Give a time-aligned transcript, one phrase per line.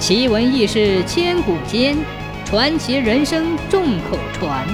[0.00, 1.94] 奇闻异事千古间，
[2.46, 4.66] 传奇人生众口传。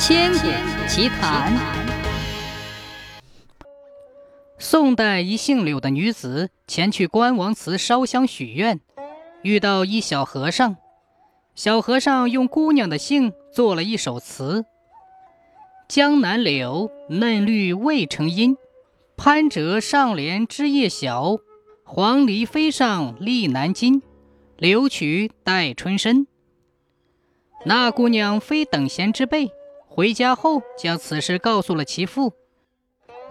[0.00, 0.48] 千古
[0.88, 1.56] 奇谈。
[4.58, 8.80] 宋代一姓柳的女子前去关王祠烧香许愿，
[9.42, 10.76] 遇到一小和尚。
[11.54, 14.64] 小和尚用姑娘的姓做了一首词：
[15.88, 18.56] 江南柳，嫩绿未成阴。
[19.16, 21.36] 攀折上帘枝叶小，
[21.84, 24.02] 黄鹂飞上笠南京。
[24.58, 26.26] 留取待春深。
[27.64, 29.52] 那姑娘非等闲之辈，
[29.86, 32.32] 回家后将此事告诉了其父。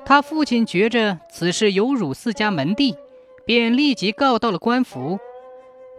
[0.05, 2.95] 他父亲觉着此事有辱四家门第，
[3.45, 5.19] 便立即告到了官府。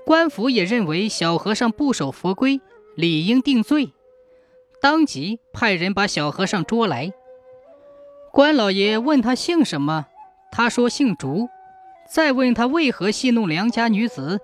[0.06, 2.62] 官府也认为小和尚不守佛规，
[2.96, 3.92] 理应定罪，
[4.80, 7.12] 当即派人把小和尚捉来。
[8.32, 10.06] 关老爷问他姓什么，
[10.50, 11.50] 他说姓竹。
[12.10, 14.40] 再问他为何戏弄良家女子，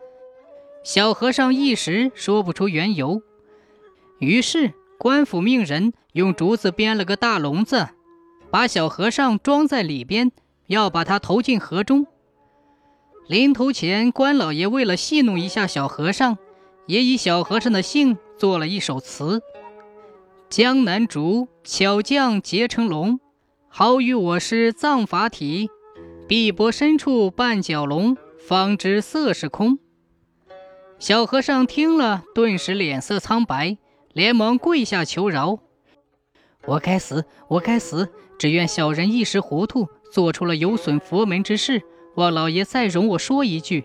[0.84, 3.22] 小和尚一时说不出缘由。
[4.18, 7.88] 于是官府命人用竹子编了个大笼子，
[8.50, 10.30] 把小和尚装在里边，
[10.66, 12.06] 要把他投进河中。
[13.26, 16.36] 临头前，关老爷为了戏弄一下小和尚，
[16.86, 19.40] 也以小和尚的姓做了一首词
[20.50, 23.18] ：“江南竹，巧匠结成龙。”
[23.68, 25.70] 好与我师藏法体，
[26.28, 29.78] 碧波深处半角龙，方知色是空。
[31.04, 33.76] 小和尚听了，顿时脸色苍白，
[34.14, 35.58] 连忙跪下求饶
[36.64, 38.08] ：“我该死，我该死！
[38.38, 41.82] 只愿小人一时糊涂，做出了有损佛门之事，
[42.14, 43.84] 望老爷再容我说一句。”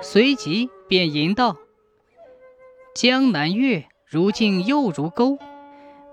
[0.00, 1.58] 随即便吟道
[2.96, 5.36] ：“江南月，如镜又如钩，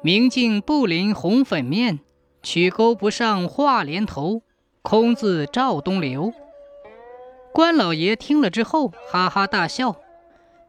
[0.01, 2.01] 明镜不临红粉面。”
[2.43, 4.41] 曲钩不上画帘头，
[4.81, 6.33] 空自照东流。
[7.55, 9.95] 关老爷听了之后，哈哈大笑，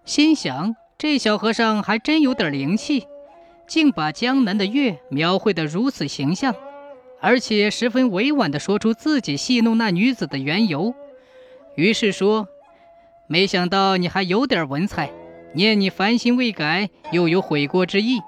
[0.04, 3.08] 心想：这小和尚还真有点灵气，
[3.66, 6.54] 竟把江南的月描绘得如此形象，
[7.20, 10.94] 而且十分委婉地说出自己戏弄那女子的缘由。
[11.74, 12.46] 于是说
[13.26, 15.10] ：“没想到你还有点文采，
[15.54, 18.20] 念你凡心未改，又有悔过之意，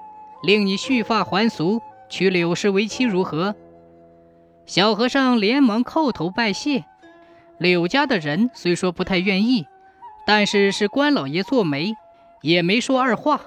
[0.43, 1.81] 令你蓄发还俗。”
[2.11, 3.55] 娶柳氏为妻如何？
[4.65, 6.83] 小和尚连忙叩头拜谢。
[7.59, 9.67] 柳家的人虽说不太愿意，
[10.25, 11.93] 但是是关老爷做媒，
[12.41, 13.41] 也没说二话。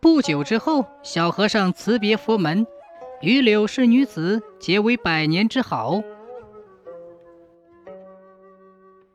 [0.00, 2.66] 不久之后，小和尚辞别佛门，
[3.20, 6.02] 与柳氏女子结为百年之好。